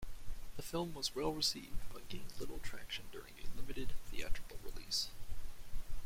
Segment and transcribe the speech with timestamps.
[0.57, 5.09] The film was well-received but gained little traction during a limited theatrical release.